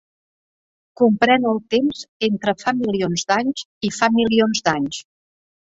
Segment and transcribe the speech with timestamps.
[1.01, 5.07] Comprèn el temps entre fa milions d'anys i fa milions d'anys.